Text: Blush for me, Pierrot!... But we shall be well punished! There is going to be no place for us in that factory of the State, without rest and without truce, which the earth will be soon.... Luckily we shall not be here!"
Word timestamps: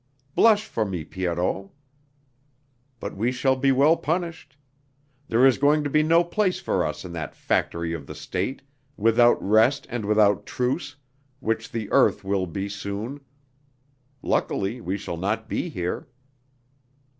Blush 0.33 0.65
for 0.65 0.83
me, 0.83 1.05
Pierrot!... 1.05 1.69
But 2.99 3.15
we 3.15 3.31
shall 3.31 3.55
be 3.55 3.71
well 3.71 3.95
punished! 3.95 4.57
There 5.27 5.45
is 5.45 5.59
going 5.59 5.83
to 5.83 5.91
be 5.91 6.01
no 6.01 6.23
place 6.23 6.59
for 6.59 6.83
us 6.83 7.05
in 7.05 7.13
that 7.13 7.35
factory 7.35 7.93
of 7.93 8.07
the 8.07 8.15
State, 8.15 8.63
without 8.97 9.37
rest 9.39 9.85
and 9.91 10.05
without 10.05 10.47
truce, 10.47 10.95
which 11.39 11.71
the 11.71 11.87
earth 11.91 12.23
will 12.23 12.47
be 12.47 12.67
soon.... 12.67 13.21
Luckily 14.23 14.81
we 14.81 14.97
shall 14.97 15.17
not 15.17 15.47
be 15.47 15.69
here!" 15.69 16.07